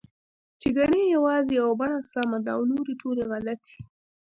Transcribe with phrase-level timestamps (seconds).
[0.59, 3.77] چې ګنې یوازې یوه بڼه سمه ده او نورې ټولې غلطې